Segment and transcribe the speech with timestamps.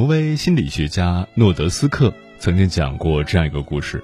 [0.00, 4.02] 挪威心理学家诺德斯克曾经讲过这样一个故事：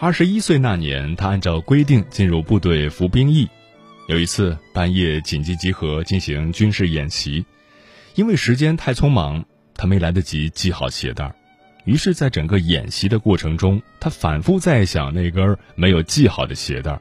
[0.00, 3.48] 二十一岁那年，他按照规定进入部队服兵役。
[4.08, 7.46] 有一次半夜紧急集合进行军事演习，
[8.16, 9.44] 因为时间太匆忙，
[9.76, 11.32] 他没来得及系好鞋带
[11.84, 16.98] 于是，在整个演习的过程中，他反复在想那根没有系好的鞋带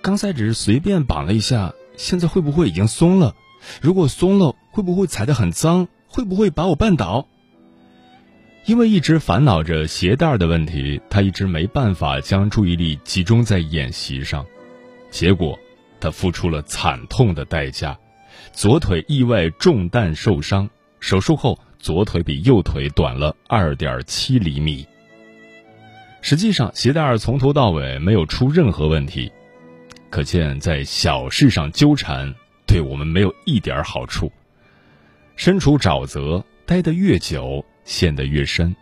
[0.00, 3.34] 刚才只是随便绑了一下，现在会不会已经松了？
[3.82, 5.88] 如果松了，会不会踩得很脏？
[6.12, 7.26] 会不会把我绊倒？
[8.66, 14.44] 因为一直烦恼着鞋带的问题，他一直没办法将注意力集中在演习上，
[15.10, 15.58] 结果
[15.98, 17.98] 他付出了惨痛的代价，
[18.52, 20.68] 左腿意外中弹受伤，
[21.00, 24.86] 手术后左腿比右腿短了二点七厘米。
[26.20, 29.32] 实际上，鞋带从头到尾没有出任何问题，
[30.10, 32.32] 可见在小事上纠缠
[32.66, 34.30] 对我们没有一点好处。
[35.36, 38.74] 身处沼泽，待得越久，陷得越深。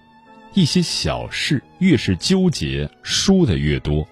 [0.53, 4.07] 一些小事越是纠结，输的越多。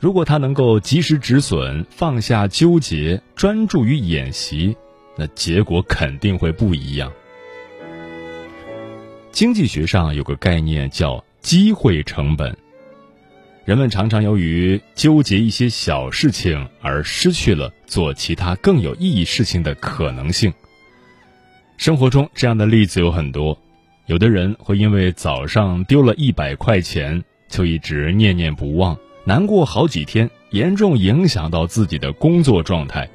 [0.00, 4.76] 如果他能够及时止损，放下纠结，专注于演习，
[5.16, 7.12] 那结果肯定会不一样。
[9.30, 12.56] 经济学上有个概念叫机会成本。
[13.64, 20.52] 人们常常由于纠结一些小事情而失去了做其他更有意义事情的可能性。
[21.82, 23.58] 生活中这样的例子有很多，
[24.06, 33.08] 有的人会因为早上丢了一百块钱，就一直念念不忘，难过好几天，严重影响到自己的工作状态；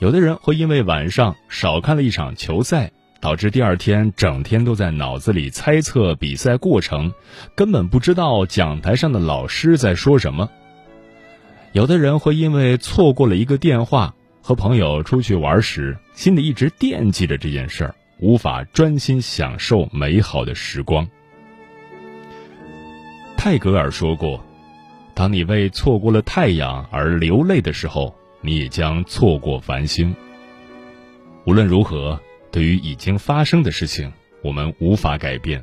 [0.00, 7.10] 有的人会因为晚上少看了一场球赛，导致第二天整天都在脑子里猜测比赛过程，
[7.54, 10.46] 根本不知道讲台上的老师在说什么；
[11.72, 14.14] 有的人会因为错过了一个电话。
[14.46, 21.04] 和朋友出去玩时，心里一直惦记着这件事儿，无法专心享受美好的时光。
[23.36, 24.40] 泰戈尔说过
[25.14, 30.14] ：“当你为错过了太阳而流泪的时候，你也将错过繁星。”
[31.44, 32.20] 无论如何，
[32.52, 34.12] 对于已经发生的事情，
[34.44, 35.60] 我们无法改变，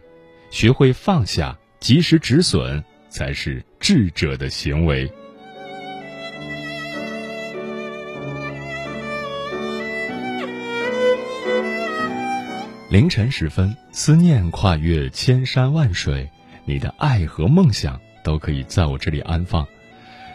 [0.50, 5.10] 学会放下，及时止损，才是智者的行为。
[12.94, 16.30] 凌晨时分，思念跨越千山万水，
[16.64, 19.68] 你的爱和梦想都可以在我这里安放。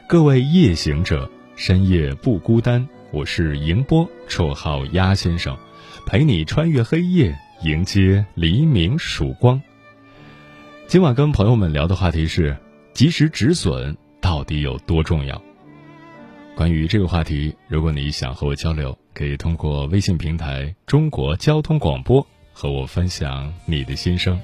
[0.09, 2.85] 各位夜行者，深夜不孤单。
[3.13, 5.57] 我是迎波，绰号鸭先生，
[6.05, 9.63] 陪你穿越黑夜，迎接黎明曙光。
[10.89, 12.57] 今晚跟朋友们聊的话题是：
[12.93, 15.41] 及时止损到底有多重要？
[16.57, 22.27] 关于这个话题，如果你想和我交流，可以通过微信平台“中国交通广播”。
[22.61, 24.37] 和我分享你的心声。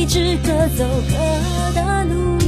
[0.00, 0.48] 一直各
[0.78, 2.39] 走各的路。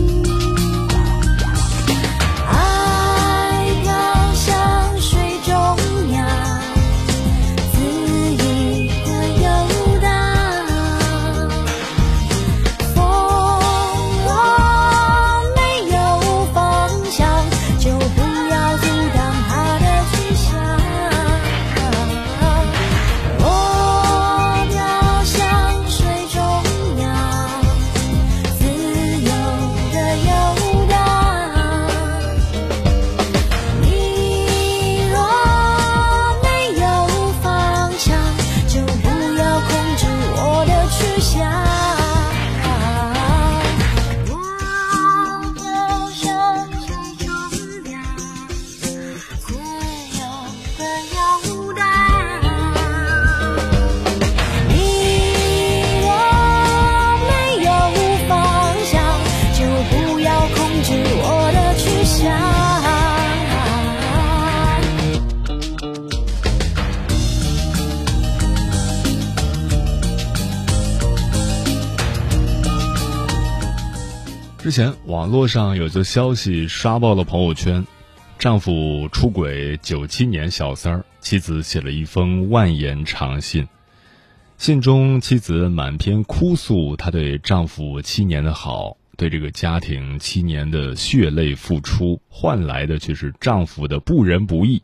[74.73, 77.87] 前网络上有则消息刷爆了朋友圈，
[78.39, 83.69] 丈夫出轨九七年小三儿，妻子写了一封万言长信。
[84.57, 94.83] 信中，妻子满篇哭诉她对丈夫七年的好，对这个家庭七年的血泪付出，换来的却是丈夫的不仁不义。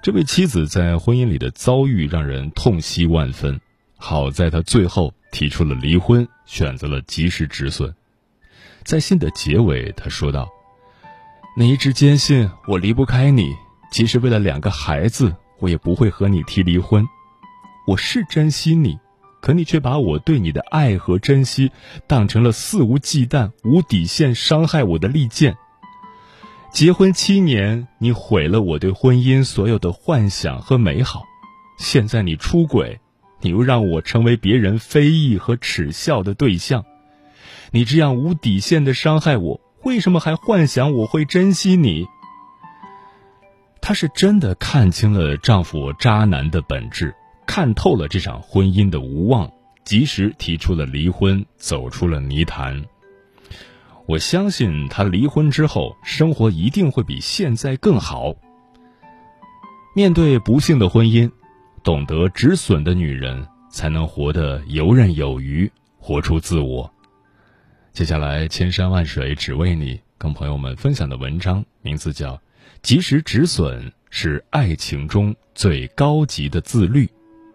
[0.00, 3.60] 这位妻子在婚姻里的遭遇让人痛惜万分。
[3.96, 7.92] 好在她最后提出了离婚，选择了及时止损。
[8.86, 10.48] 在信的结尾，他说道
[11.58, 13.52] ：“你一直坚信我离不开你，
[13.90, 17.04] 即使为了两个孩子，我也不会和你提离婚。
[17.88, 18.96] 我是珍惜你，
[19.42, 21.72] 可你却把我对你的爱和珍惜
[22.06, 25.56] 当成了肆无忌惮、无底线伤害我的利剑。
[26.70, 31.24] 结婚七年，你毁了我对婚姻所有的幻想和美好。
[31.76, 33.00] 现在你出轨，
[33.40, 36.84] 你又让我成为别人非议和耻笑的对象。”
[37.72, 42.06] 你这样无底线的伤害我，为什么还幻想我会珍惜你？
[43.80, 47.14] 她是真的看清了丈夫渣男的本质，
[47.46, 49.50] 看透了这场婚姻的无望，
[49.84, 52.84] 及时提出了离婚，走出了泥潭。
[54.06, 58.34] 我相信她离婚之后，生活一定会比现在更好。
[59.94, 61.30] 面对不幸的婚姻，
[61.82, 66.92] 懂得止损的女人，才能活得游刃有余，活出自我。
[67.96, 72.34] 接下来，千山万水只为你，跟朋友们分享的文章名字叫
[72.82, 77.06] 《及时止损是爱情中最高级的自律》，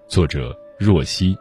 [0.10, 1.38] 作者若曦。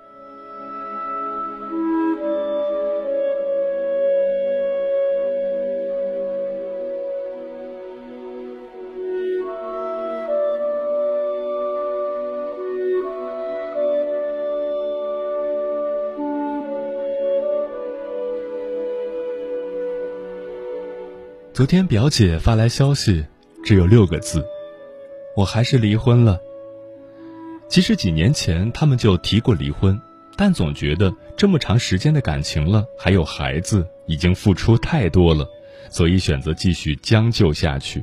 [21.61, 23.23] 昨天表姐发来消息，
[23.63, 24.43] 只有六个字
[25.37, 26.41] ：“我还是离婚了。”
[27.69, 30.01] 其实几年前他们就提过离婚，
[30.39, 35.47] 但总觉得这么长时间的感情了，还有孩子，已经付出太多了，
[35.91, 38.03] 所以选择继续将就下去。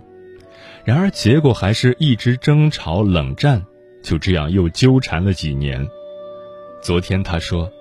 [0.86, 3.66] 然而结果还是一直争吵冷战，
[4.04, 5.84] 就这样又纠缠了几年。
[6.80, 7.72] 昨天她说：“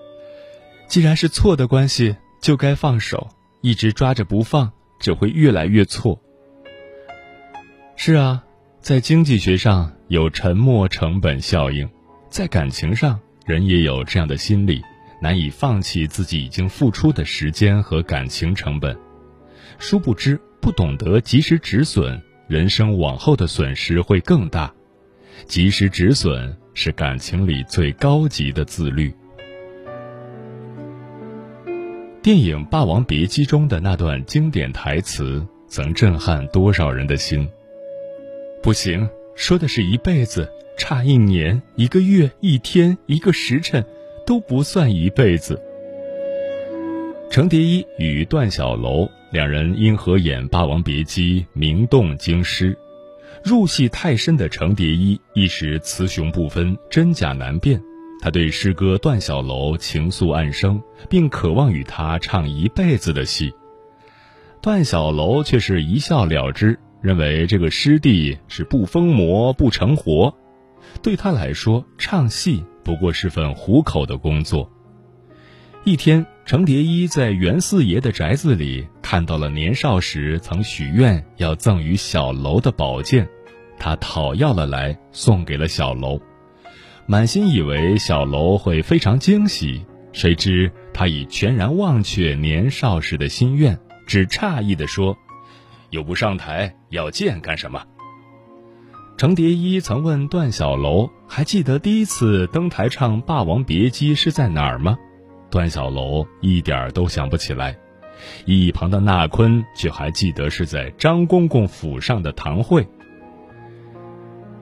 [0.88, 3.28] 既然是错的关系，就该放手，
[3.61, 6.21] 一直抓着不放。”只会越来越错。
[7.97, 8.45] 是啊，
[8.81, 11.88] 在经济学上有沉没成本效应，
[12.29, 14.83] 在感情上人也有这样的心理，
[15.21, 18.97] 难以放弃自己已经付出的时间和感情成本。
[19.79, 24.73] 殊不知，不懂得及时止损，人生往后的损失会更大。
[25.47, 29.15] 及时止损是感情里最高级的自律。
[32.26, 37.49] 电影《霸王别姬》中的那段经典台词，曾震撼多少人的心。
[38.61, 43.87] 不行，说的是一辈子，差一年、一个月、一天、一个时辰，
[44.26, 45.62] 都不算一辈子。
[47.30, 52.76] 程蝶衣与段小楼两人因合演《霸王别姬》名动京师，
[53.45, 57.80] 入戏太深的程蝶衣一时雌雄不分，真假难辨。
[58.26, 63.54] 他对师哥段小楼情愫暗生，并渴望与他唱一辈子的戏。
[64.61, 70.35] 段小楼却是一笑了之，认为这个师弟是不疯魔不成活，
[71.02, 74.68] 对他来说，唱戏不过是份糊口的工作。
[75.85, 83.28] 一天，程蝶衣在袁四爷的宅子里看到了年少时曾许愿要赠与小楼的宝剑，
[83.78, 86.21] 他讨要了来，送给了小楼，
[87.09, 95.17] 满心以为小楼会非常惊喜，谁知他已全然忘却年少时的心愿，只诧异地说
[95.91, 97.85] ：“又不上台，要剑干什么？”
[99.17, 104.99] 程蝶衣曾问段小楼：“还记得第一次登台唱《霸王别姬》是在哪儿吗？”
[105.49, 107.79] 段小楼一点都想不起来，
[108.47, 112.85] 一旁的纳坤却还记得是在张公公府上的堂会。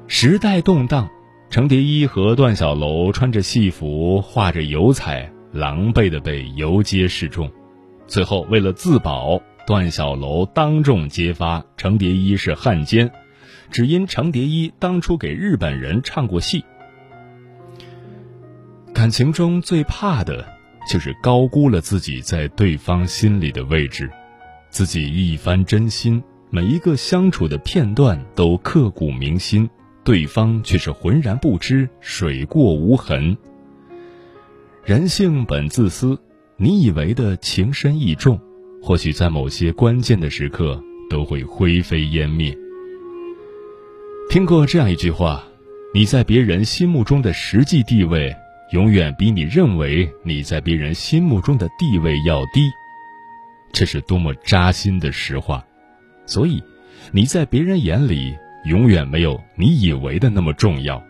[0.07, 1.09] 时代动荡，
[1.55, 7.49] 程蝶衣和段小楼穿着戏服，画着油彩，狼狈的被游街示众。
[8.09, 13.09] 最后为了自保，段小楼当众揭发程蝶衣是汉奸，
[13.71, 16.65] 只因程蝶衣当初给日本人唱过戏。
[18.93, 20.45] 感情中最怕的。
[20.91, 24.11] 就是高估了自己在对方心里的位置，
[24.71, 26.21] 自己一番真心，
[26.51, 29.71] 每一个相处的片段都刻骨铭心，
[30.05, 33.37] 对方却是浑然不知，水过无痕。
[34.85, 36.19] 人性本自私，
[36.57, 38.39] 你以为的情深意重，
[38.83, 42.57] 或许在某些关键的时刻都会灰飞烟灭。
[44.29, 45.43] 听过这样一句话：
[45.95, 48.35] 你在别人心目中的实际地位。
[48.73, 52.69] 永远比你认为你在别人心目中的地位要低，
[53.73, 55.65] 这是多么扎心的实话。
[56.27, 56.61] 所以，
[57.13, 61.03] 你在别人眼里永远没有你以为的那么重要。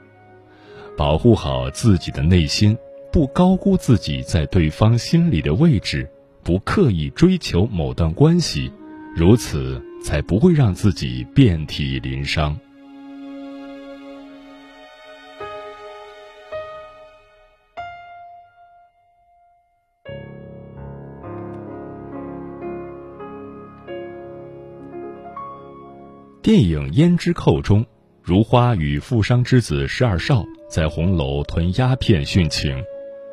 [0.96, 2.76] 保护好自己的内心，
[3.12, 6.08] 不高估自己在对方心里的位置，
[6.42, 8.70] 不刻意追求某段关系，
[9.16, 12.58] 如此才不会让自己遍体鳞伤。
[26.44, 27.86] 电影《胭脂扣》中，
[28.22, 32.84] 如花与富商之子十二少在红楼囤鸦片殉情。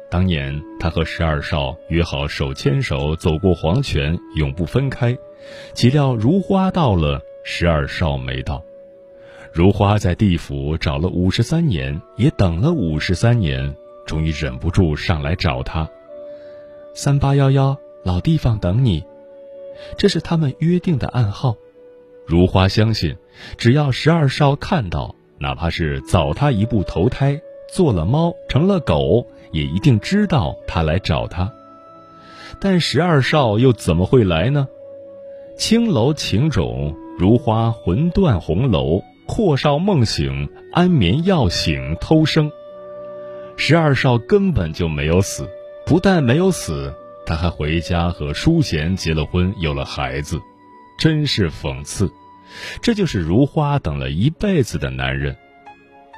[0.10, 5.14] 当年他和十二少约好手牵手走过黄泉，永不分开。
[5.74, 8.64] 岂料如花到了，十二少没到。
[9.52, 13.76] 如花在地府找了五十三年，也等了五十三年，
[14.06, 15.86] 终于忍不住上来找他。
[16.94, 19.04] 三八幺幺老地方等你，
[19.98, 21.58] 这是他们约定的暗号。
[22.26, 23.16] 如花相信，
[23.58, 27.42] 只要十二少看到，哪怕是早他一步投胎
[27.74, 31.52] 做了猫成了狗，也一定知道他来找他。
[32.60, 34.68] 但十二少又怎么会来呢？
[35.58, 42.52] 青楼情种，如花魂断红楼，阔少梦醒，安眠药醒偷生。
[43.58, 45.48] 十二少根本就没有死，
[45.86, 46.94] 不但没有死，
[47.26, 50.40] 他还回家和淑贤结了婚，有了孩子，
[51.02, 52.14] 真是讽刺。
[52.80, 55.36] 这就是如花等了一辈子的男人，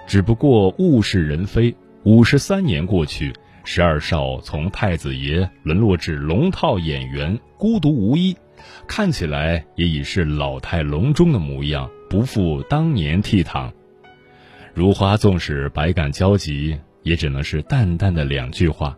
[0.06, 1.74] 只不过物是人非。
[2.04, 3.32] 五十三年过去，
[3.64, 8.36] 十二少从太子爷沦落至龙套演员，孤独无依，
[8.86, 13.72] 看起来也已是老态龙钟的模样，不复当年倜傥。
[14.74, 18.98] 如花纵使百感交集，也只能是淡淡的两句话：“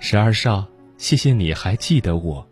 [0.00, 2.48] 十二少，谢谢你还记得我，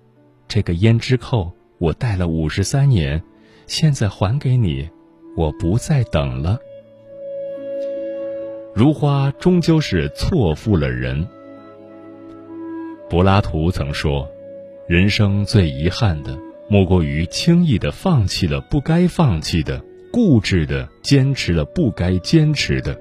[0.47, 3.23] 这个胭脂扣我戴了五十三年。”
[3.69, 4.89] 现在还给你，
[5.37, 6.59] 我不再等了。
[8.75, 11.29] 如花终究是错付了人。
[13.11, 14.27] 柏拉图曾说
[14.89, 16.35] ：“人生最遗憾的，
[16.67, 22.99] 莫过于轻易的放弃了不该放弃的，固执的坚持了不该坚持的。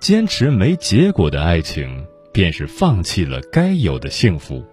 [0.00, 4.64] 坚持没结果的爱情，便是放弃了该有的幸福。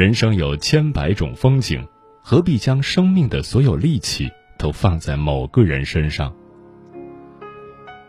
[0.00, 1.86] 人生有千百种风景。”
[2.24, 6.34] 何必将生命的所有力气都放在某个人身上？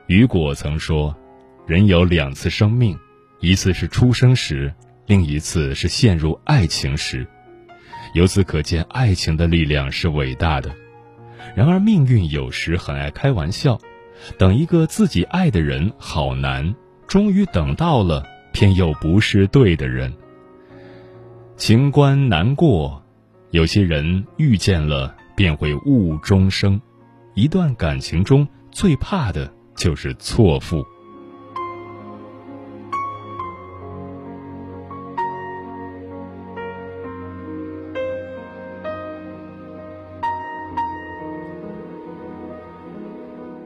[0.08, 1.14] 雨果曾说
[1.68, 2.98] ：“人有两次生命，
[3.42, 4.74] 一次是出生时，
[5.06, 7.28] 另一次是陷入爱情时。
[8.14, 10.74] 由此可见，爱情的力量是伟大的。
[11.58, 13.78] 然而，命运有时很爱开玩笑，
[14.38, 16.74] 等一个自己爱的人好难，
[17.06, 20.14] 终于等到了，偏又不是对的人。
[21.62, 23.00] 情关难过。”
[23.52, 26.82] 有些人遇见了便会误终生，
[27.36, 30.84] 一段感情中最怕的就是错付。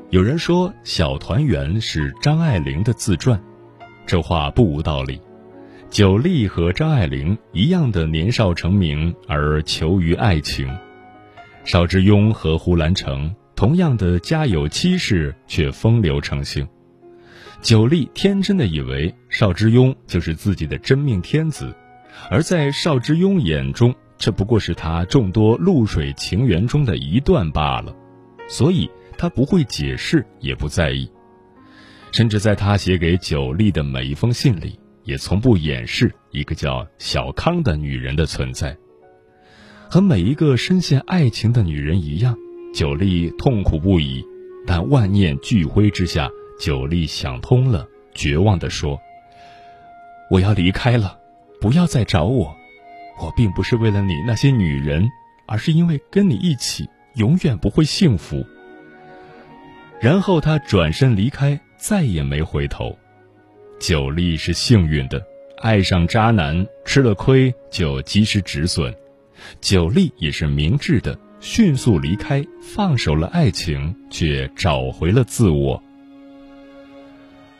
[0.09, 3.41] 有人说《小团圆》是张爱玲的自传，
[4.05, 5.17] 这话不无道理。
[5.95, 10.69] 九莉和张爱玲一样的年少成名而求于爱情，
[11.63, 16.67] 邵之庸和胡兰成同样的家有妻室却风流成性。
[17.61, 21.73] 九莉天真的以为邵之庸就是自己的真命天子，
[22.29, 27.95] 而在邵之庸眼中，这不过是他众多露水情缘中的一段罢了，
[28.49, 31.09] 所以他不会解释，也不在意，
[32.11, 34.77] 甚至在他写给九莉的每一封信里。
[35.05, 38.75] 也从不掩饰一个叫小康的女人的存在。
[39.89, 42.35] 和每一个深陷爱情的女人一样，
[42.73, 44.25] 九莉痛苦不已，
[44.67, 48.99] 但万念俱灰之下，九莉想通了，绝望地说
[50.29, 51.17] ：“我要离开了，
[51.61, 52.53] 不要再找我。
[53.21, 55.07] 我并不是为了你那些女人，
[55.47, 58.45] 而是因为跟你一起永远不会幸福。”
[60.01, 62.97] 然后他转身离开，再也没回头。
[63.79, 65.23] 九莉是幸运的，
[65.61, 68.91] 爱上渣男吃了亏就及时止损；
[69.61, 75.81] 九莉也是明智的，迅速离开，放手了爱情，却找回了自我。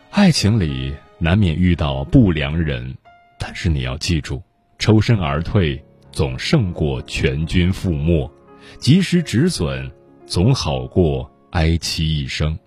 [0.10, 2.96] 爱情里难免遇到不良人，
[3.38, 4.42] 但是你要记住，
[4.80, 8.32] 抽身而退总胜过全军覆没，
[8.80, 9.92] 及时止损
[10.26, 12.58] 总好过哀戚一生。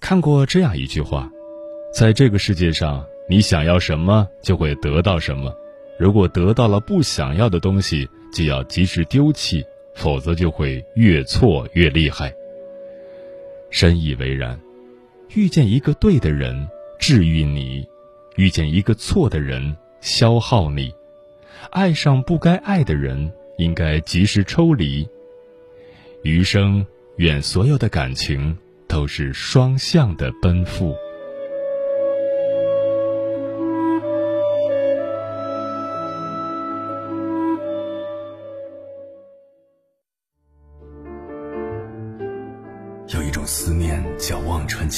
[0.00, 1.30] 看过这样一句话。
[1.92, 5.54] 在这个世界上，你想要什么就会得到什么。
[5.98, 12.32] 如果得到了不想要的东西，就要及时丢弃，否则就会越错越厉害。
[13.70, 14.58] 深以为然。
[15.34, 17.86] 遇见一个对的人，治愈你；
[18.34, 20.92] 遇见一个错的人，消耗你。
[21.70, 25.08] 爱上不该爱的人，应该及时抽离。
[26.22, 26.84] 余生，
[27.16, 30.96] 愿所有的感情都是双向的奔赴。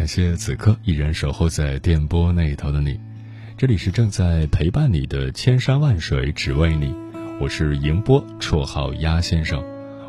[0.00, 2.98] 感谢此刻依然守候在电波那一头的你，
[3.58, 6.94] 这里是正在陪伴你的千山万水只为你，
[7.38, 9.62] 我是迎波，绰号鸭先生，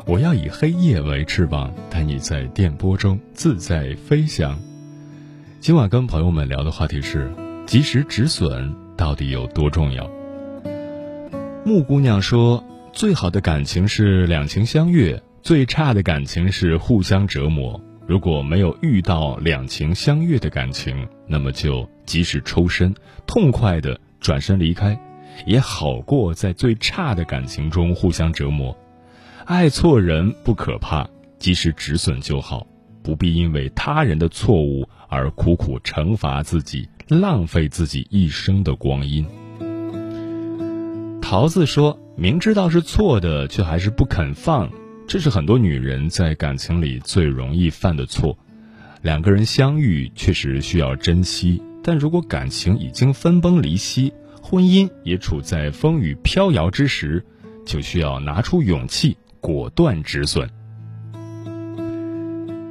[0.06, 4.58] 我要以黑夜为翅膀，带你在电波中自在飞翔。
[5.60, 7.30] 今晚跟朋友们聊的话题是：
[7.66, 10.10] 及时止损到底有多重要？
[11.66, 17.78] 木姑娘说，最好的感情是两情相悦，最差的感情是互相折磨。
[18.06, 22.94] 如果没有遇到两情相悦的感情，那么就及时抽身，
[23.26, 24.98] 痛快的转身离开，
[25.46, 28.76] 也好过在最差的感情中互相折磨。
[29.44, 32.66] 爱错人不可怕，及时止损就好，
[33.02, 39.26] 不必因为他人的错误而苦苦惩罚自己，浪费自己一生的光阴。
[41.20, 44.68] 桃子说明知道是错的，却还是不肯放。
[45.12, 48.34] 这是很多女人在感情里最容易犯的错。
[49.02, 57.22] 两个人相遇确实需要珍惜，但如果感情已经分崩离析，婚姻也处在风雨飘摇之时，
[57.66, 60.48] 就需要拿出勇气，果断止损。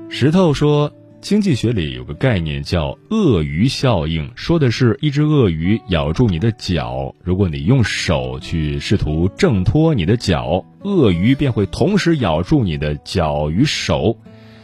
[0.09, 0.91] 石头说。
[1.21, 14.17] 经济学里有个概念叫鳄鱼效应，说的是一只鳄鱼咬住你的脚，如果你用手去试图挣脱你的脚，鳄鱼便会同时咬住你的脚与手，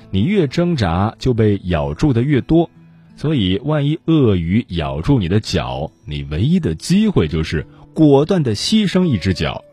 [0.10, 2.70] 你越挣扎就被咬住的越多，
[3.15, 9.63] 所以万一鳄鱼咬住你的脚，你唯一的机会就是果断的牺牲一只脚。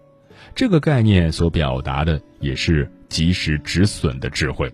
[0.55, 4.71] 这个概念所表达的也是及时止损的智慧。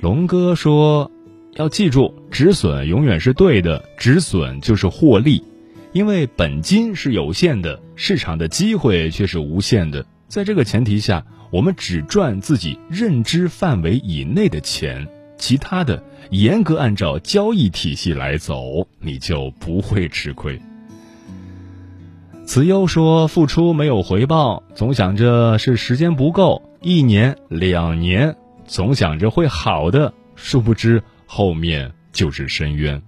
[0.00, 1.10] 龙哥说
[1.56, 5.44] ：“要记住，止损永远是对的，止损就是获利，
[5.92, 10.06] 因为本金是有限的，市场的机会却是无限的。
[10.26, 20.58] 在这个前提下，我们只赚自己认知范围以内的钱，其他的严格按照交易体系来走，你就不会吃亏。”
[22.46, 28.34] 慈优说：“付出没有回报，总想着是时间不够，一年两年。”
[28.70, 33.02] 总想着会好的，殊不知后面就是深渊。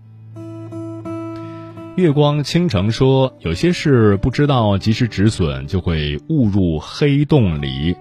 [1.95, 7.95] 月光倾城说：“有些事不知道及时止损，就会误入黑洞里，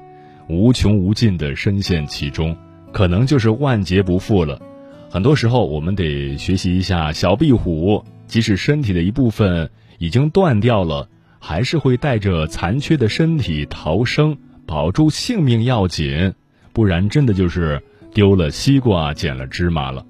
[0.49, 2.57] 无穷无尽的深陷其中，
[2.91, 4.59] 可能就是万劫不复了。
[5.07, 9.69] 很多时候，我们得学习一下小壁虎，即使身体的一部分
[9.99, 16.33] 已经断掉了，还是会带着残缺的身体逃生，保住性命要紧，
[16.73, 17.81] 不然真的就是
[18.13, 20.05] 丢了西瓜捡了芝麻了。”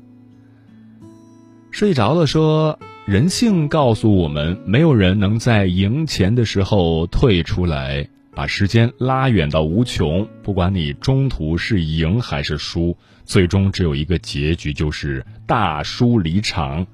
[1.71, 2.79] 睡着了说。
[3.07, 10.25] 人性告诉我们，没有人能在赢钱的时候退出来，把时间拉远到无穷。
[10.43, 12.95] 不管你中途是赢还是输，
[13.25, 16.85] 最终只有一个结局，就是大输离场。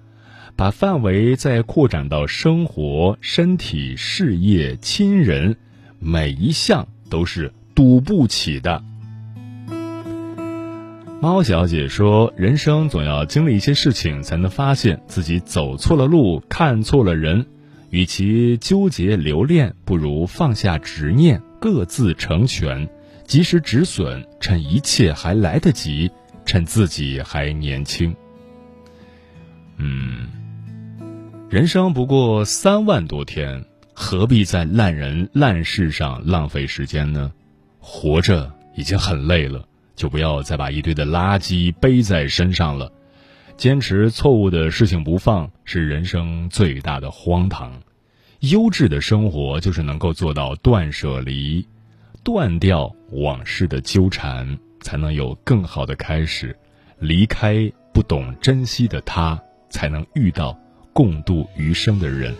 [0.56, 5.58] 把范围再扩展到生活、身体、事业、亲人，
[6.00, 8.82] 每一项都是赌不起的。
[11.20, 17.48] 猫小姐说：“人生总要经历一些事情，才能发现自己走错了路，看错了人。
[17.90, 22.88] 与其纠结留恋，不如放下执念，各自成全，
[23.26, 26.12] 及时止损，趁一切还来得及，
[26.46, 28.16] 趁自己还年轻。”
[29.78, 30.28] 嗯，
[31.50, 37.32] 人生不过三万多天，何必在烂人烂事上浪费时间呢？
[37.80, 39.66] 活着已经很累了。
[39.98, 42.90] 就不要再把一堆的垃圾背在身上了，
[43.58, 47.74] 坚持错误的事情不放是人生最大的荒唐。
[48.42, 51.68] 优质的生活就是能够做到断舍离，
[52.24, 56.56] 断掉往事的纠缠，才能有更好的开始。
[57.00, 60.56] 离开不懂珍惜的他，才能遇到
[60.94, 62.36] 共度余生的人。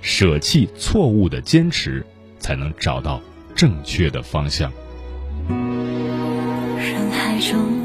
[0.00, 2.06] 舍弃错误的坚持，
[2.38, 3.20] 才能找到
[3.56, 4.72] 正确的方向。
[7.50, 7.79] 中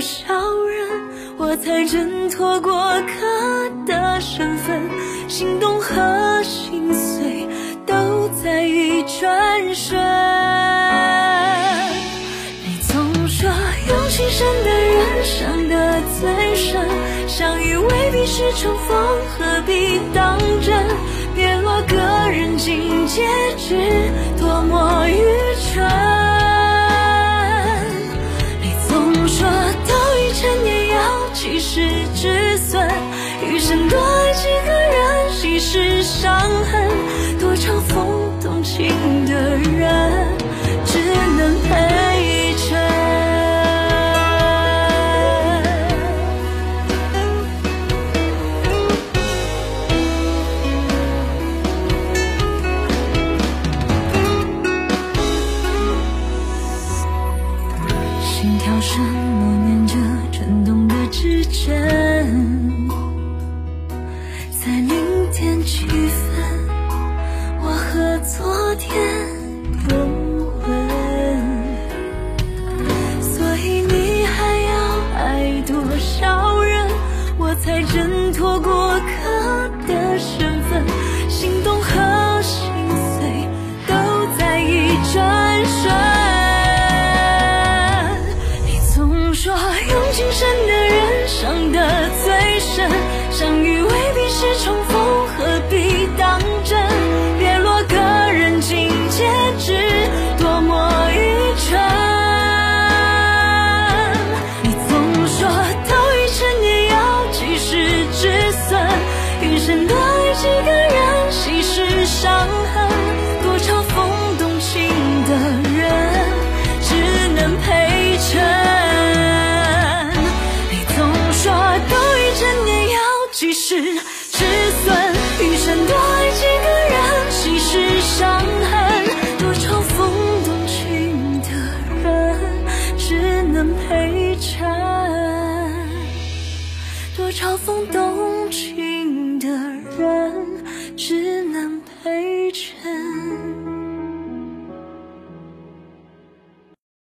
[0.00, 0.32] 多少
[0.64, 4.80] 人，我才挣脱过客的身份，
[5.28, 7.46] 心动和心碎
[7.84, 10.00] 都在一转瞬。
[12.64, 13.50] 你总说，
[13.88, 16.80] 用情深的人伤得最深，
[17.28, 20.82] 相遇未必是重逢，何必当真？
[21.36, 21.96] 别落个
[22.30, 23.76] 人尽皆知，
[24.38, 25.22] 多么愚
[25.74, 26.19] 蠢。
[31.40, 31.80] 要及时
[32.14, 32.86] 止损，
[33.42, 36.86] 余生多爱几个人，稀释伤痕，
[37.38, 38.88] 多嘲讽动情
[39.24, 40.36] 的人，
[40.84, 40.98] 只
[41.38, 41.89] 能陪。